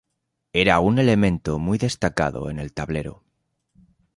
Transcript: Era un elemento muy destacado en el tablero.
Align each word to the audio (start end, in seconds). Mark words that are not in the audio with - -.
Era 0.63 0.79
un 0.79 0.97
elemento 0.97 1.59
muy 1.59 1.77
destacado 1.77 2.49
en 2.49 2.57
el 2.57 2.73
tablero. 2.73 3.21